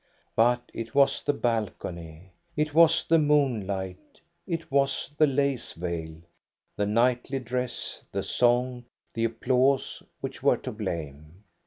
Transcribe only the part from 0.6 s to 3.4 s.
it was the balcony, it was the